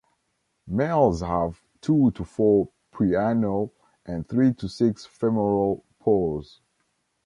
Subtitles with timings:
[0.65, 3.69] Males have two to four preanal
[4.03, 6.59] and three to six femoral pores.